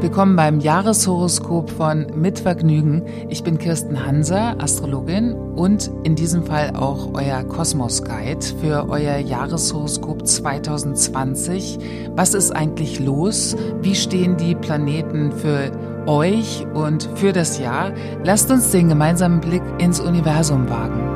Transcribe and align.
Willkommen 0.00 0.34
beim 0.34 0.60
Jahreshoroskop 0.60 1.68
von 1.68 2.06
Mit 2.14 2.38
Vergnügen. 2.38 3.04
Ich 3.28 3.44
bin 3.44 3.58
Kirsten 3.58 4.06
Hanser, 4.06 4.56
Astrologin 4.58 5.34
und 5.34 5.90
in 6.04 6.14
diesem 6.14 6.42
Fall 6.42 6.74
auch 6.74 7.10
euer 7.12 7.44
Kosmos 7.44 8.02
Guide 8.02 8.40
für 8.62 8.88
euer 8.88 9.18
Jahreshoroskop 9.18 10.26
2020. 10.26 11.78
Was 12.16 12.32
ist 12.32 12.50
eigentlich 12.50 12.98
los? 12.98 13.54
Wie 13.82 13.94
stehen 13.94 14.38
die 14.38 14.54
Planeten 14.54 15.32
für 15.32 15.70
euch 16.06 16.66
und 16.72 17.06
für 17.16 17.34
das 17.34 17.58
Jahr? 17.58 17.92
Lasst 18.24 18.50
uns 18.50 18.70
den 18.70 18.88
gemeinsamen 18.88 19.42
Blick 19.42 19.62
ins 19.76 20.00
Universum 20.00 20.70
wagen. 20.70 21.09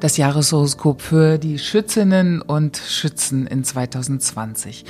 Das 0.00 0.16
Jahreshoroskop 0.16 1.02
für 1.02 1.38
die 1.38 1.58
Schützinnen 1.58 2.40
und 2.40 2.76
Schützen 2.76 3.48
in 3.48 3.64
2020. 3.64 4.84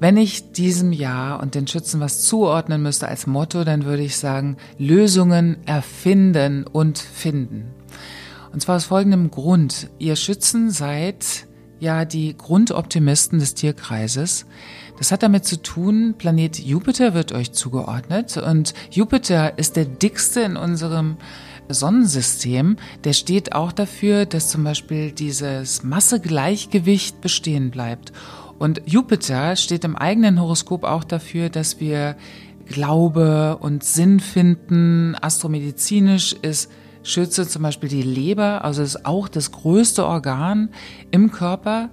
Wenn 0.00 0.18
ich 0.18 0.52
diesem 0.52 0.92
Jahr 0.92 1.40
und 1.40 1.54
den 1.54 1.66
Schützen 1.66 1.98
was 1.98 2.20
zuordnen 2.26 2.82
müsste 2.82 3.08
als 3.08 3.26
Motto, 3.26 3.64
dann 3.64 3.86
würde 3.86 4.02
ich 4.02 4.18
sagen, 4.18 4.58
Lösungen 4.76 5.56
erfinden 5.64 6.66
und 6.66 6.98
finden. 6.98 7.70
Und 8.52 8.60
zwar 8.60 8.76
aus 8.76 8.84
folgendem 8.84 9.30
Grund. 9.30 9.88
Ihr 9.98 10.16
Schützen 10.16 10.70
seid 10.70 11.46
ja 11.78 12.04
die 12.04 12.36
Grundoptimisten 12.36 13.38
des 13.38 13.54
Tierkreises. 13.54 14.44
Das 14.98 15.10
hat 15.10 15.22
damit 15.22 15.46
zu 15.46 15.62
tun, 15.62 16.16
Planet 16.18 16.58
Jupiter 16.58 17.14
wird 17.14 17.32
euch 17.32 17.52
zugeordnet 17.52 18.36
und 18.36 18.74
Jupiter 18.90 19.58
ist 19.58 19.76
der 19.76 19.86
dickste 19.86 20.40
in 20.40 20.58
unserem 20.58 21.16
Sonnensystem, 21.74 22.76
der 23.04 23.12
steht 23.12 23.52
auch 23.52 23.72
dafür, 23.72 24.26
dass 24.26 24.48
zum 24.48 24.64
Beispiel 24.64 25.12
dieses 25.12 25.82
Massegleichgewicht 25.82 27.20
bestehen 27.20 27.70
bleibt. 27.70 28.12
Und 28.58 28.82
Jupiter 28.84 29.56
steht 29.56 29.84
im 29.84 29.96
eigenen 29.96 30.40
Horoskop 30.40 30.84
auch 30.84 31.04
dafür, 31.04 31.48
dass 31.48 31.80
wir 31.80 32.16
Glaube 32.66 33.58
und 33.60 33.82
Sinn 33.82 34.20
finden. 34.20 35.16
Astromedizinisch 35.20 36.34
ist 36.34 36.70
Schütze 37.02 37.48
zum 37.48 37.62
Beispiel 37.62 37.88
die 37.88 38.02
Leber, 38.02 38.64
also 38.64 38.82
ist 38.82 39.06
auch 39.06 39.28
das 39.28 39.50
größte 39.52 40.04
Organ 40.04 40.68
im 41.10 41.30
Körper. 41.32 41.88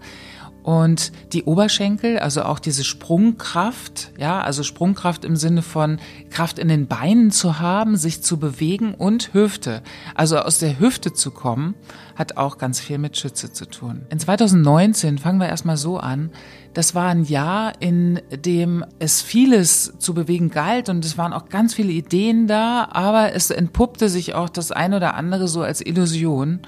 Und 0.67 1.13
die 1.31 1.45
Oberschenkel, 1.45 2.19
also 2.19 2.43
auch 2.43 2.59
diese 2.59 2.83
Sprungkraft, 2.83 4.11
ja, 4.17 4.41
also 4.41 4.63
Sprungkraft 4.63 5.23
im 5.23 5.37
Sinne 5.37 5.61
von 5.61 5.97
Kraft 6.29 6.59
in 6.59 6.67
den 6.67 6.87
Beinen 6.87 7.31
zu 7.31 7.59
haben, 7.59 7.95
sich 7.95 8.21
zu 8.21 8.37
bewegen 8.37 8.93
und 8.93 9.33
Hüfte. 9.33 9.81
Also 10.13 10.39
aus 10.39 10.59
der 10.59 10.77
Hüfte 10.77 11.13
zu 11.13 11.31
kommen, 11.31 11.75
hat 12.17 12.35
auch 12.35 12.57
ganz 12.57 12.81
viel 12.81 12.97
mit 12.97 13.15
Schütze 13.15 13.53
zu 13.53 13.65
tun. 13.65 14.01
In 14.09 14.19
2019 14.19 15.19
fangen 15.19 15.39
wir 15.39 15.47
erstmal 15.47 15.77
so 15.77 15.99
an. 15.99 16.31
Das 16.73 16.93
war 16.93 17.07
ein 17.07 17.23
Jahr, 17.23 17.71
in 17.79 18.19
dem 18.29 18.83
es 18.99 19.21
vieles 19.21 19.93
zu 19.99 20.13
bewegen 20.13 20.49
galt 20.49 20.89
und 20.89 21.05
es 21.05 21.17
waren 21.17 21.31
auch 21.31 21.47
ganz 21.47 21.75
viele 21.75 21.93
Ideen 21.93 22.45
da, 22.45 22.89
aber 22.91 23.33
es 23.33 23.51
entpuppte 23.51 24.09
sich 24.09 24.35
auch 24.35 24.49
das 24.49 24.73
ein 24.73 24.93
oder 24.93 25.13
andere 25.13 25.47
so 25.47 25.61
als 25.61 25.79
Illusion. 25.79 26.59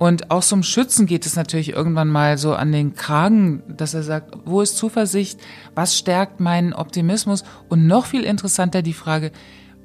Und 0.00 0.30
auch 0.30 0.42
zum 0.42 0.62
Schützen 0.62 1.04
geht 1.04 1.26
es 1.26 1.36
natürlich 1.36 1.74
irgendwann 1.74 2.08
mal 2.08 2.38
so 2.38 2.54
an 2.54 2.72
den 2.72 2.94
Kragen, 2.94 3.62
dass 3.68 3.92
er 3.92 4.02
sagt, 4.02 4.34
wo 4.46 4.62
ist 4.62 4.78
Zuversicht? 4.78 5.38
Was 5.74 5.98
stärkt 5.98 6.40
meinen 6.40 6.72
Optimismus? 6.72 7.44
Und 7.68 7.86
noch 7.86 8.06
viel 8.06 8.24
interessanter 8.24 8.80
die 8.80 8.94
Frage, 8.94 9.30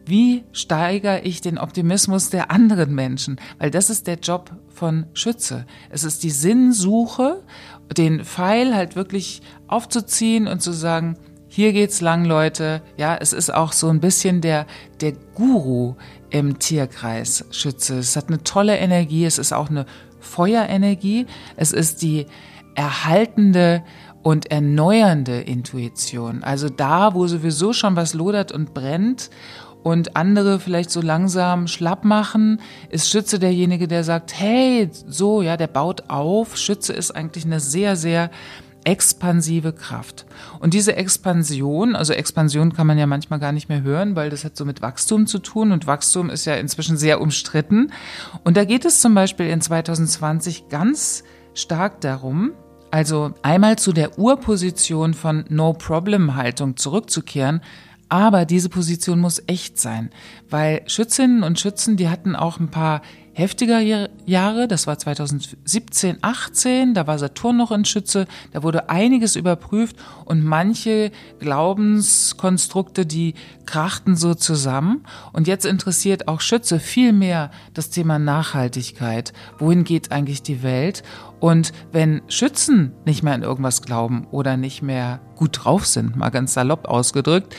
wie 0.05 0.45
steigere 0.53 1.25
ich 1.25 1.41
den 1.41 1.57
Optimismus 1.57 2.29
der 2.29 2.49
anderen 2.49 2.95
Menschen? 2.95 3.41
Weil 3.59 3.71
das 3.71 3.89
ist 3.89 4.07
der 4.07 4.19
Job 4.19 4.51
von 4.69 5.05
Schütze. 5.13 5.65
Es 5.89 6.05
ist 6.05 6.23
die 6.23 6.31
Sinnsuche, 6.31 7.43
den 7.97 8.23
Pfeil 8.23 8.73
halt 8.73 8.95
wirklich 8.95 9.41
aufzuziehen 9.67 10.47
und 10.47 10.61
zu 10.61 10.71
sagen, 10.71 11.17
hier 11.55 11.73
geht's 11.73 12.01
lang, 12.01 12.25
Leute. 12.25 12.81
Ja, 12.97 13.15
es 13.15 13.31
ist 13.31 13.53
auch 13.53 13.71
so 13.71 13.89
ein 13.89 13.99
bisschen 13.99 14.41
der, 14.41 14.65
der 15.01 15.13
Guru 15.35 15.95
im 16.29 16.59
Tierkreis 16.59 17.45
Schütze. 17.51 17.99
Es 17.99 18.17
hat 18.17 18.27
eine 18.27 18.43
tolle 18.43 18.77
Energie. 18.77 19.23
Es 19.23 19.37
ist 19.37 19.53
auch 19.53 19.69
eine 19.69 19.85
Feuerenergie, 20.25 21.25
es 21.55 21.71
ist 21.71 22.01
die 22.01 22.25
erhaltende 22.75 23.83
und 24.21 24.51
erneuernde 24.51 25.41
Intuition. 25.41 26.43
Also 26.43 26.67
da, 26.67 27.13
wo 27.13 27.27
sowieso 27.27 27.73
schon 27.73 27.95
was 27.95 28.13
lodert 28.13 28.51
und 28.51 28.73
brennt 28.73 29.29
und 29.83 30.15
andere 30.15 30.59
vielleicht 30.59 30.89
so 30.89 30.99
langsam 30.99 31.67
schlapp 31.67 32.03
machen, 32.03 32.59
ist 32.89 33.07
Schütze 33.07 33.37
derjenige, 33.37 33.87
der 33.87 34.03
sagt, 34.03 34.33
hey, 34.33 34.89
so, 34.91 35.43
ja, 35.43 35.57
der 35.57 35.67
baut 35.67 36.09
auf. 36.09 36.57
Schütze 36.57 36.91
ist 36.91 37.11
eigentlich 37.11 37.45
eine 37.45 37.59
sehr, 37.59 37.95
sehr 37.95 38.31
expansive 38.85 39.73
Kraft. 39.73 40.25
Und 40.59 40.73
diese 40.73 40.95
Expansion, 40.95 41.95
also 41.95 42.13
Expansion 42.13 42.73
kann 42.73 42.87
man 42.87 42.97
ja 42.97 43.07
manchmal 43.07 43.39
gar 43.39 43.51
nicht 43.51 43.67
mehr 43.67 43.81
hören, 43.81 44.15
weil 44.15 44.29
das 44.29 44.45
hat 44.45 44.55
so 44.55 44.63
mit 44.63 44.81
Wachstum 44.81 45.27
zu 45.27 45.39
tun 45.39 45.71
und 45.71 45.87
Wachstum 45.87 46.29
ist 46.29 46.45
ja 46.45 46.55
inzwischen 46.55 46.95
sehr 46.95 47.19
umstritten. 47.19 47.91
Und 48.43 48.55
da 48.55 48.63
geht 48.63 48.85
es 48.85 49.01
zum 49.01 49.13
Beispiel 49.13 49.47
in 49.47 49.59
2020 49.59 50.69
ganz 50.69 51.23
stark 51.53 51.99
darum, 52.01 52.51
also 52.91 53.33
einmal 53.41 53.77
zu 53.77 53.91
der 53.91 54.17
Urposition 54.17 55.13
von 55.13 55.45
No-Problem-Haltung 55.49 56.77
zurückzukehren, 56.77 57.61
aber 58.07 58.45
diese 58.45 58.69
Position 58.69 59.19
muss 59.19 59.41
echt 59.47 59.79
sein, 59.79 60.11
weil 60.49 60.83
Schützinnen 60.85 61.43
und 61.43 61.59
Schützen, 61.59 61.97
die 61.97 62.07
hatten 62.07 62.35
auch 62.35 62.59
ein 62.59 62.69
paar 62.69 63.01
heftiger 63.35 64.07
Jahre, 64.25 64.67
das 64.69 64.87
war 64.87 64.97
2017, 64.97 66.19
18, 66.21 66.93
da 66.93 67.05
war 67.05 67.19
Saturn 67.19 67.57
noch 67.57 67.71
in 67.71 67.83
Schütze, 67.83 68.27
da 68.53 68.63
wurde 68.63 68.89
einiges 68.89 69.35
überprüft 69.35 69.97
und 70.23 70.41
manche 70.41 71.11
Glaubenskonstrukte, 71.39 73.05
die 73.05 73.33
krachten 73.65 74.15
so 74.15 74.35
zusammen. 74.35 75.05
Und 75.33 75.47
jetzt 75.47 75.65
interessiert 75.65 76.29
auch 76.29 76.39
Schütze 76.39 76.79
viel 76.79 77.11
mehr 77.11 77.51
das 77.73 77.89
Thema 77.89 78.19
Nachhaltigkeit. 78.19 79.33
Wohin 79.59 79.83
geht 79.83 80.13
eigentlich 80.13 80.41
die 80.41 80.63
Welt? 80.63 81.03
Und 81.39 81.73
wenn 81.91 82.21
Schützen 82.27 82.93
nicht 83.05 83.21
mehr 83.21 83.33
an 83.33 83.43
irgendwas 83.43 83.81
glauben 83.81 84.25
oder 84.31 84.55
nicht 84.55 84.81
mehr 84.81 85.19
gut 85.35 85.59
drauf 85.63 85.85
sind, 85.85 86.15
mal 86.15 86.29
ganz 86.29 86.53
salopp 86.53 86.87
ausgedrückt, 86.87 87.53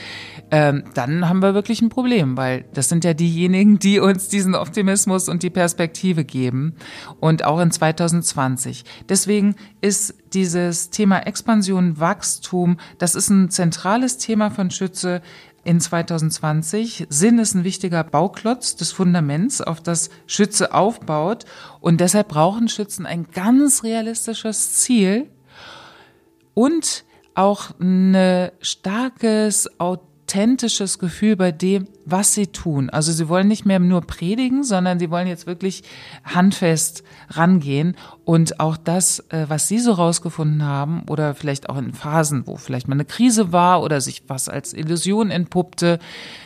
ähm, 0.49 0.83
dann 0.93 1.29
haben 1.29 1.41
wir 1.41 1.53
wirklich 1.53 1.81
ein 1.81 1.89
Problem, 1.89 2.37
weil 2.37 2.65
das 2.73 2.89
sind 2.89 3.03
ja 3.03 3.13
diejenigen, 3.13 3.79
die 3.79 3.99
uns 3.99 4.29
diesen 4.29 4.55
Optimismus 4.55 5.29
und 5.29 5.43
die 5.43 5.49
Perspektive 5.67 6.23
geben 6.23 6.75
und 7.19 7.43
auch 7.43 7.59
in 7.59 7.71
2020. 7.71 8.85
Deswegen 9.09 9.57
ist 9.81 10.15
dieses 10.33 10.91
Thema 10.91 11.19
Expansion, 11.27 11.99
Wachstum, 11.99 12.77
das 12.99 13.15
ist 13.15 13.29
ein 13.29 13.49
zentrales 13.49 14.17
Thema 14.17 14.49
von 14.49 14.71
Schütze 14.71 15.21
in 15.65 15.81
2020. 15.81 17.07
Sinn 17.09 17.37
ist 17.37 17.53
ein 17.53 17.65
wichtiger 17.65 18.05
Bauklotz 18.05 18.77
des 18.77 18.93
Fundaments, 18.93 19.59
auf 19.59 19.81
das 19.81 20.09
Schütze 20.25 20.73
aufbaut. 20.73 21.43
Und 21.81 21.99
deshalb 21.99 22.29
brauchen 22.29 22.69
Schützen 22.69 23.05
ein 23.05 23.27
ganz 23.33 23.83
realistisches 23.83 24.75
Ziel 24.75 25.29
und 26.53 27.03
auch 27.35 27.71
ein 27.81 28.51
starkes, 28.61 29.69
authentisches 29.81 30.06
Gefühl 30.99 31.35
bei 31.35 31.51
dem, 31.51 31.87
was 32.05 32.33
sie 32.33 32.47
tun. 32.47 32.89
Also 32.89 33.11
sie 33.11 33.29
wollen 33.29 33.47
nicht 33.47 33.65
mehr 33.65 33.79
nur 33.79 34.01
predigen, 34.01 34.63
sondern 34.63 34.99
sie 34.99 35.09
wollen 35.09 35.27
jetzt 35.27 35.47
wirklich 35.47 35.83
handfest 36.23 37.03
rangehen 37.29 37.95
und 38.25 38.59
auch 38.59 38.77
das, 38.77 39.19
äh, 39.29 39.45
was 39.47 39.67
sie 39.67 39.79
so 39.79 39.93
rausgefunden 39.93 40.63
haben 40.63 41.03
oder 41.09 41.33
vielleicht 41.33 41.69
auch 41.69 41.77
in 41.77 41.93
Phasen, 41.93 42.45
wo 42.45 42.57
vielleicht 42.57 42.87
mal 42.87 42.95
eine 42.95 43.05
Krise 43.05 43.51
war 43.51 43.81
oder 43.81 44.01
sich 44.01 44.23
was 44.27 44.49
als 44.49 44.73
Illusion 44.73 45.31
entpuppte, 45.31 45.99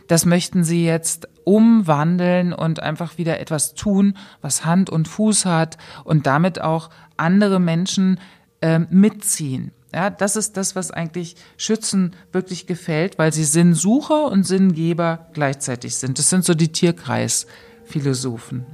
das 0.07 0.25
möchten 0.25 0.63
sie 0.63 0.85
jetzt 0.85 1.27
umwandeln 1.43 2.53
und 2.53 2.81
einfach 2.81 3.17
wieder 3.17 3.39
etwas 3.39 3.73
tun, 3.73 4.15
was 4.41 4.63
Hand 4.63 4.89
und 4.89 5.07
Fuß 5.07 5.45
hat 5.45 5.77
und 6.03 6.27
damit 6.27 6.61
auch 6.61 6.89
andere 7.17 7.59
Menschen 7.59 8.19
äh, 8.61 8.79
mitziehen. 8.79 9.71
Ja, 9.93 10.09
das 10.09 10.37
ist 10.37 10.55
das, 10.55 10.75
was 10.75 10.91
eigentlich 10.91 11.35
Schützen 11.57 12.15
wirklich 12.31 12.65
gefällt, 12.65 13.17
weil 13.17 13.33
sie 13.33 13.43
Sinnsucher 13.43 14.31
und 14.31 14.47
Sinngeber 14.47 15.27
gleichzeitig 15.33 15.97
sind. 15.97 16.17
Das 16.17 16.29
sind 16.29 16.45
so 16.45 16.53
die 16.53 16.71
Tierkreisphilosophen. 16.71 18.65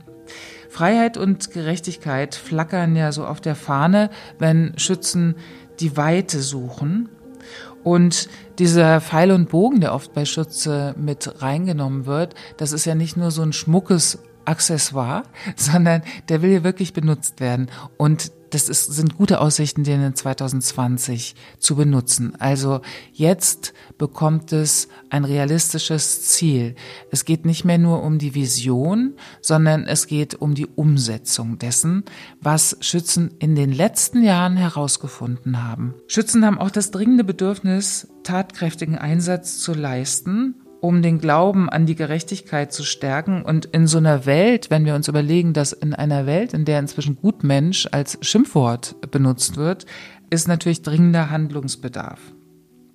Freiheit 0.70 1.18
und 1.18 1.50
Gerechtigkeit 1.52 2.36
flackern 2.36 2.96
ja 2.96 3.12
so 3.12 3.26
auf 3.26 3.42
der 3.42 3.56
Fahne, 3.56 4.12
wenn 4.38 4.78
Schützen 4.78 5.36
die 5.80 5.98
Weite 5.98 6.40
suchen. 6.42 7.10
Und 7.84 8.30
dieser 8.60 9.02
Pfeil 9.02 9.32
und 9.32 9.50
Bogen, 9.50 9.82
der 9.82 9.94
oft 9.94 10.14
bei 10.14 10.26
Schütze 10.26 10.94
mit 10.98 11.42
reingenommen 11.42 12.06
wird, 12.06 12.36
das 12.58 12.74
ist 12.74 12.86
ja 12.86 12.94
nicht 12.94 13.18
nur 13.18 13.32
so 13.32 13.42
ein 13.42 13.54
schmuckes 13.54 14.20
Accessoire, 14.48 15.24
sondern 15.56 16.02
der 16.30 16.42
will 16.42 16.50
hier 16.50 16.64
wirklich 16.64 16.94
benutzt 16.94 17.40
werden. 17.40 17.70
Und 17.98 18.32
das 18.52 18.70
ist, 18.70 18.86
sind 18.86 19.18
gute 19.18 19.42
Aussichten, 19.42 19.84
den 19.84 20.02
in 20.02 20.16
2020 20.16 21.36
zu 21.60 21.76
benutzen. 21.76 22.34
Also 22.40 22.82
jetzt 23.12 23.74
bekommt 23.98 24.54
es 24.54 24.88
ein 25.10 25.26
realistisches 25.26 26.24
Ziel. 26.24 26.76
Es 27.12 27.26
geht 27.26 27.46
nicht 27.46 27.66
mehr 27.66 27.78
nur 27.78 28.04
um 28.04 28.20
die 28.20 28.36
Vision, 28.36 29.16
sondern 29.42 29.86
es 29.86 30.08
geht 30.08 30.36
um 30.36 30.56
die 30.56 30.68
Umsetzung 30.68 31.58
dessen, 31.58 32.04
was 32.42 32.78
Schützen 32.80 33.32
in 33.40 33.56
den 33.56 33.74
letzten 33.74 34.24
Jahren 34.24 34.56
herausgefunden 34.56 35.64
haben. 35.64 35.96
Schützen 36.08 36.46
haben 36.46 36.58
auch 36.58 36.72
das 36.72 36.92
dringende 36.92 37.24
Bedürfnis, 37.24 38.08
tatkräftigen 38.24 38.98
Einsatz 38.98 39.60
zu 39.60 39.74
leisten 39.74 40.56
um 40.82 41.02
den 41.02 41.20
Glauben 41.20 41.70
an 41.70 41.86
die 41.86 41.96
Gerechtigkeit 41.96 42.72
zu 42.72 42.84
stärken. 42.84 43.42
Und 43.42 43.66
in 43.66 43.88
so 43.88 43.98
einer 43.98 44.26
Welt, 44.26 44.70
wenn 44.70 44.86
wir 44.86 44.96
uns 44.96 45.08
überlegen, 45.08 45.54
dass 45.54 45.74
in 45.74 45.94
einer 45.94 46.26
Welt, 46.26 46.54
in 46.54 46.66
der 46.66 46.80
inzwischen 46.80 47.18
Gutmensch 47.18 47.88
als 47.92 48.18
Schimpfwort 48.22 48.96
benutzt 49.12 49.58
wird, 49.58 49.86
ist 50.30 50.48
natürlich 50.48 50.82
dringender 50.82 51.30
Handlungsbedarf. 51.30 52.20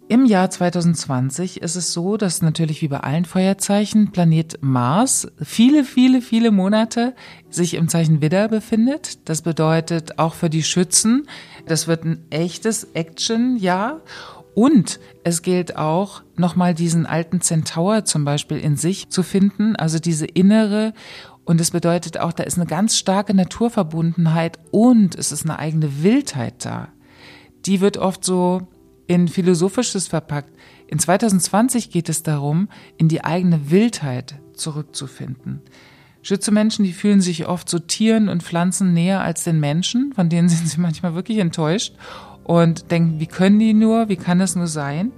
Im 0.08 0.26
Jahr 0.26 0.50
2020 0.50 1.62
ist 1.62 1.74
es 1.74 1.94
so, 1.94 2.18
dass 2.18 2.42
natürlich 2.42 2.82
wie 2.82 2.88
bei 2.88 3.00
allen 3.00 3.24
Feuerzeichen 3.24 4.12
Planet 4.12 4.58
Mars 4.60 5.28
viele, 5.40 5.84
viele, 5.84 6.20
viele 6.20 6.50
Monate 6.50 7.14
sich 7.48 7.74
im 7.74 7.88
Zeichen 7.88 8.20
Widder 8.20 8.48
befindet. 8.48 9.26
Das 9.28 9.40
bedeutet 9.40 10.18
auch 10.18 10.34
für 10.34 10.50
die 10.50 10.64
Schützen, 10.64 11.26
das 11.66 11.86
wird 11.86 12.04
ein 12.04 12.26
echtes 12.28 12.84
Action-Jahr. 12.92 14.02
Und 14.54 15.00
es 15.24 15.42
gilt 15.42 15.76
auch, 15.76 16.22
nochmal 16.36 16.74
diesen 16.74 17.06
alten 17.06 17.40
Zentaur 17.40 18.04
zum 18.04 18.24
Beispiel 18.24 18.58
in 18.58 18.76
sich 18.76 19.08
zu 19.08 19.22
finden, 19.22 19.76
also 19.76 19.98
diese 19.98 20.26
innere. 20.26 20.92
Und 21.44 21.60
es 21.60 21.70
bedeutet 21.70 22.18
auch, 22.18 22.32
da 22.32 22.42
ist 22.42 22.58
eine 22.58 22.66
ganz 22.66 22.96
starke 22.98 23.34
Naturverbundenheit 23.34 24.58
und 24.70 25.14
es 25.14 25.32
ist 25.32 25.44
eine 25.44 25.58
eigene 25.58 26.02
Wildheit 26.02 26.64
da. 26.64 26.88
Die 27.64 27.80
wird 27.80 27.96
oft 27.96 28.24
so 28.24 28.68
in 29.06 29.28
Philosophisches 29.28 30.06
verpackt. 30.08 30.50
In 30.86 30.98
2020 30.98 31.90
geht 31.90 32.08
es 32.08 32.22
darum, 32.22 32.68
in 32.98 33.08
die 33.08 33.24
eigene 33.24 33.70
Wildheit 33.70 34.34
zurückzufinden. 34.54 35.62
Schütze 36.20 36.52
Menschen, 36.52 36.84
die 36.84 36.92
fühlen 36.92 37.20
sich 37.20 37.48
oft 37.48 37.68
so 37.68 37.78
Tieren 37.78 38.28
und 38.28 38.42
Pflanzen 38.42 38.92
näher 38.92 39.22
als 39.22 39.42
den 39.42 39.58
Menschen, 39.58 40.12
von 40.14 40.28
denen 40.28 40.48
sind 40.50 40.68
sie 40.68 40.80
manchmal 40.80 41.14
wirklich 41.14 41.38
enttäuscht 41.38 41.94
und 42.44 42.90
denken, 42.90 43.20
wie 43.20 43.26
können 43.26 43.58
die 43.58 43.74
nur, 43.74 44.08
wie 44.08 44.16
kann 44.16 44.40
es 44.40 44.56
nur 44.56 44.66
sein? 44.66 45.12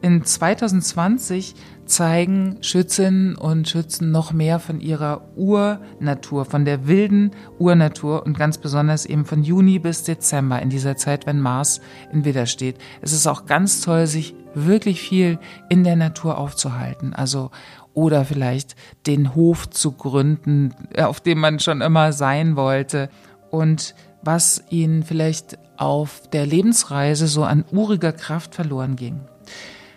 In 0.00 0.24
2020 0.24 1.54
zeigen 1.86 2.58
Schützinnen 2.60 3.36
und 3.36 3.68
Schützen 3.68 4.10
noch 4.10 4.32
mehr 4.32 4.58
von 4.58 4.80
ihrer 4.80 5.22
Urnatur, 5.36 6.44
von 6.44 6.64
der 6.64 6.88
wilden 6.88 7.32
Urnatur 7.58 8.24
und 8.24 8.36
ganz 8.36 8.58
besonders 8.58 9.06
eben 9.06 9.24
von 9.24 9.42
Juni 9.42 9.78
bis 9.78 10.02
Dezember, 10.02 10.60
in 10.60 10.70
dieser 10.70 10.96
Zeit, 10.96 11.26
wenn 11.26 11.40
Mars 11.40 11.80
in 12.12 12.24
Widder 12.24 12.46
steht. 12.46 12.78
Es 13.00 13.12
ist 13.12 13.26
auch 13.26 13.46
ganz 13.46 13.80
toll, 13.80 14.06
sich 14.06 14.34
wirklich 14.54 15.00
viel 15.00 15.38
in 15.68 15.84
der 15.84 15.96
Natur 15.96 16.38
aufzuhalten. 16.38 17.14
Also 17.14 17.50
oder 17.94 18.24
vielleicht 18.24 18.74
den 19.06 19.34
Hof 19.34 19.68
zu 19.68 19.92
gründen, 19.92 20.74
auf 20.96 21.20
dem 21.20 21.38
man 21.38 21.58
schon 21.58 21.80
immer 21.80 22.12
sein 22.12 22.56
wollte 22.56 23.10
und 23.50 23.94
was 24.22 24.64
ihnen 24.70 25.02
vielleicht 25.02 25.58
auf 25.76 26.22
der 26.32 26.46
Lebensreise 26.46 27.26
so 27.26 27.44
an 27.44 27.64
uriger 27.72 28.12
Kraft 28.12 28.54
verloren 28.54 28.96
ging. 28.96 29.20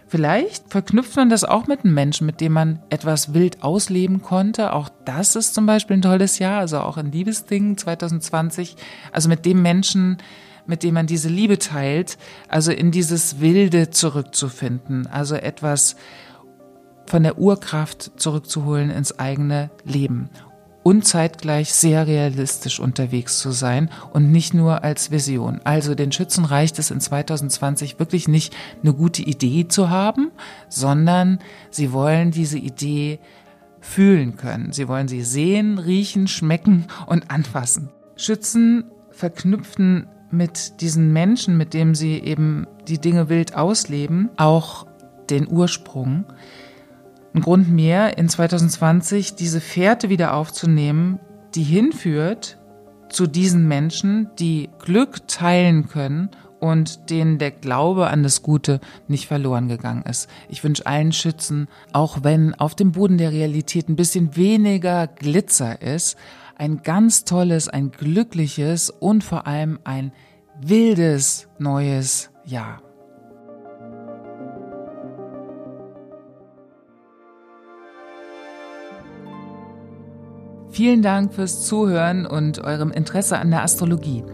Vielleicht 0.07 0.69
verknüpft 0.69 1.16
man 1.16 1.30
das 1.30 1.44
auch 1.44 1.68
mit 1.68 1.83
einem 1.83 1.94
Menschen, 1.94 2.25
mit 2.25 2.39
dem 2.39 2.54
man 2.54 2.80
etwas 2.89 3.33
wild 3.33 3.63
ausleben 3.63 4.22
konnte. 4.22 4.74
Auch 4.74 4.89
das 5.04 5.36
ist 5.36 5.54
zum 5.56 5.66
Beispiel 5.66 5.98
ein 5.98 6.01
tolles 6.01 6.39
Jahr, 6.39 6.60
also 6.60 6.80
auch 6.80 6.98
in 6.98 7.12
Liebesdingen 7.12 7.77
2020. 7.77 8.75
Also 9.12 9.30
mit 9.30 9.45
dem 9.45 9.62
Menschen, 9.62 10.18
mit 10.68 10.83
dem 10.83 10.94
man 10.94 11.07
diese 11.07 11.28
Liebe 11.28 11.57
teilt, 11.57 12.18
also 12.48 12.71
in 12.71 12.92
dieses 12.92 13.42
Wilde 13.42 13.89
zurückzufinden. 13.89 15.07
Also 15.07 15.36
etwas 15.36 15.95
von 17.07 17.24
der 17.24 17.38
Urkraft 17.38 18.12
zurückzuholen 18.16 18.92
ins 18.92 19.19
eigene 19.19 19.69
Leben 19.83 20.30
und 20.85 21.03
zeitgleich 21.03 21.73
sehr 21.73 22.05
realistisch 22.05 22.79
unterwegs 22.79 23.39
zu 23.39 23.49
sein 23.49 23.89
und 24.13 24.31
nicht 24.31 24.53
nur 24.53 24.83
als 24.83 25.09
Vision. 25.09 25.59
Also 25.63 25.95
den 25.95 26.11
Schützen 26.11 26.45
reicht 26.45 26.77
es 26.77 26.91
in 26.91 27.01
2020 27.01 27.97
wirklich 27.97 28.27
nicht 28.27 28.55
eine 28.83 28.93
gute 28.93 29.23
Idee 29.23 29.67
zu 29.67 29.89
haben, 29.89 30.29
sondern 30.69 31.39
sie 31.71 31.91
wollen 31.91 32.29
diese 32.29 32.59
Idee 32.59 33.17
fühlen 33.81 34.37
können. 34.37 34.73
Sie 34.73 34.87
wollen 34.87 35.07
sie 35.07 35.23
sehen, 35.23 35.79
riechen, 35.79 36.27
schmecken 36.27 36.85
und 37.07 37.31
anfassen. 37.31 37.89
Schützen 38.15 38.83
verknüpfen 39.09 40.05
mit 40.29 40.81
diesen 40.81 41.11
Menschen, 41.11 41.57
mit 41.57 41.73
denen 41.73 41.95
sie 41.95 42.19
eben 42.19 42.67
die 42.87 43.01
Dinge 43.01 43.27
wild 43.27 43.55
ausleben, 43.55 44.29
auch 44.37 44.85
den 45.31 45.47
Ursprung 45.47 46.25
ein 47.35 47.41
Grund 47.41 47.69
mehr, 47.69 48.17
in 48.17 48.29
2020 48.29 49.35
diese 49.35 49.59
Fährte 49.59 50.09
wieder 50.09 50.35
aufzunehmen, 50.35 51.19
die 51.53 51.63
hinführt 51.63 52.57
zu 53.09 53.27
diesen 53.27 53.67
Menschen, 53.67 54.29
die 54.39 54.69
Glück 54.79 55.27
teilen 55.27 55.89
können 55.89 56.29
und 56.61 57.09
denen 57.09 57.37
der 57.37 57.51
Glaube 57.51 58.07
an 58.07 58.23
das 58.23 58.41
Gute 58.41 58.79
nicht 59.09 59.27
verloren 59.27 59.67
gegangen 59.67 60.03
ist. 60.03 60.29
Ich 60.47 60.63
wünsche 60.63 60.85
allen 60.85 61.11
Schützen, 61.11 61.67
auch 61.91 62.23
wenn 62.23 62.55
auf 62.55 62.73
dem 62.73 62.93
Boden 62.93 63.17
der 63.17 63.33
Realität 63.33 63.89
ein 63.89 63.97
bisschen 63.97 64.37
weniger 64.37 65.07
Glitzer 65.07 65.81
ist, 65.81 66.17
ein 66.57 66.83
ganz 66.83 67.25
tolles, 67.25 67.67
ein 67.67 67.91
glückliches 67.91 68.89
und 68.89 69.25
vor 69.25 69.45
allem 69.45 69.79
ein 69.83 70.13
wildes 70.61 71.49
neues 71.59 72.31
Jahr. 72.45 72.84
Vielen 80.75 81.01
Dank 81.01 81.33
fürs 81.33 81.66
Zuhören 81.66 82.25
und 82.25 82.60
eurem 82.60 82.92
Interesse 82.92 83.39
an 83.39 83.50
der 83.50 83.63
Astrologie. 83.63 84.25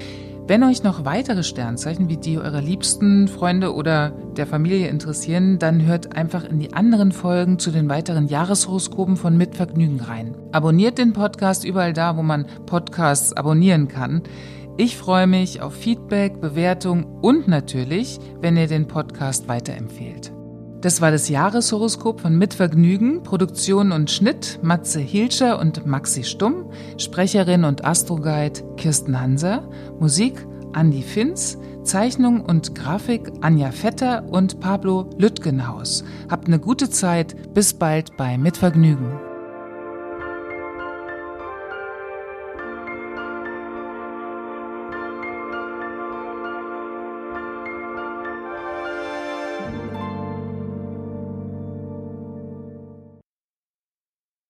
Wenn 0.47 0.63
euch 0.63 0.81
noch 0.81 1.05
weitere 1.05 1.43
Sternzeichen 1.43 2.09
wie 2.09 2.17
die 2.17 2.39
eurer 2.39 2.61
liebsten 2.61 3.27
Freunde 3.27 3.75
oder 3.75 4.09
der 4.35 4.47
Familie 4.47 4.87
interessieren, 4.87 5.59
dann 5.59 5.85
hört 5.85 6.15
einfach 6.15 6.43
in 6.43 6.57
die 6.57 6.73
anderen 6.73 7.11
Folgen 7.11 7.59
zu 7.59 7.69
den 7.69 7.89
weiteren 7.89 8.27
Jahreshoroskopen 8.27 9.17
von 9.17 9.37
Mitvergnügen 9.37 9.99
rein. 9.99 10.33
Abonniert 10.51 10.97
den 10.97 11.13
Podcast 11.13 11.63
überall 11.63 11.93
da, 11.93 12.17
wo 12.17 12.23
man 12.23 12.47
Podcasts 12.65 13.33
abonnieren 13.33 13.87
kann. 13.87 14.23
Ich 14.77 14.97
freue 14.97 15.27
mich 15.27 15.61
auf 15.61 15.75
Feedback, 15.75 16.41
Bewertung 16.41 17.05
und 17.21 17.47
natürlich, 17.47 18.17
wenn 18.39 18.57
ihr 18.57 18.65
den 18.65 18.87
Podcast 18.87 19.47
weiterempfehlt. 19.47 20.33
Das 20.81 20.99
war 20.99 21.11
das 21.11 21.29
Jahreshoroskop 21.29 22.21
von 22.21 22.35
Mitvergnügen, 22.35 23.21
Produktion 23.21 23.91
und 23.91 24.09
Schnitt 24.09 24.57
Matze 24.63 24.99
Hilscher 24.99 25.59
und 25.59 25.85
Maxi 25.85 26.23
Stumm, 26.23 26.71
Sprecherin 26.97 27.65
und 27.65 27.85
Astroguide 27.85 28.61
Kirsten 28.77 29.21
Hanser, 29.21 29.69
Musik 29.99 30.45
Andy 30.75 31.03
Finz, 31.03 31.59
Zeichnung 31.83 32.41
und 32.41 32.73
Grafik 32.73 33.31
Anja 33.41 33.71
Vetter 33.71 34.25
und 34.31 34.59
Pablo 34.59 35.07
Lüttgenhaus. 35.17 36.03
Habt 36.29 36.47
eine 36.47 36.59
gute 36.59 36.89
Zeit, 36.89 37.53
bis 37.53 37.75
bald 37.75 38.17
bei 38.17 38.39
Mitvergnügen. 38.39 39.30